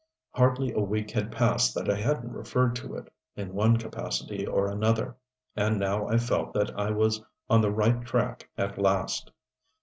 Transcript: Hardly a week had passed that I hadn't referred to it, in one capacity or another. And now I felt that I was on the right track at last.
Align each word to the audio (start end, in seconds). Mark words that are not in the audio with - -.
Hardly 0.31 0.71
a 0.73 0.79
week 0.79 1.11
had 1.11 1.31
passed 1.31 1.75
that 1.75 1.87
I 1.87 1.93
hadn't 1.93 2.33
referred 2.33 2.75
to 2.77 2.95
it, 2.95 3.13
in 3.35 3.53
one 3.53 3.77
capacity 3.77 4.47
or 4.47 4.65
another. 4.67 5.15
And 5.55 5.77
now 5.79 6.07
I 6.07 6.17
felt 6.17 6.53
that 6.53 6.75
I 6.75 6.89
was 6.89 7.21
on 7.51 7.61
the 7.61 7.69
right 7.69 8.03
track 8.03 8.49
at 8.57 8.79
last. 8.79 9.29